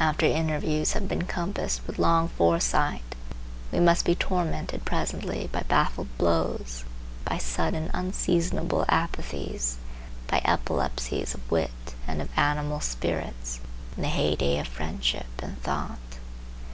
[0.00, 3.14] After interviews have been compassed with long foresight
[3.70, 6.82] we must be tormented presently by baffled blows,
[7.24, 9.76] by sudden, unseasonable apathies,
[10.26, 13.60] by epilepsies of wit and of animal spirits,
[13.94, 16.00] in the heyday of friendship and thought.